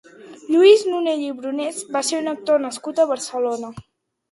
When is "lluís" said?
0.53-0.85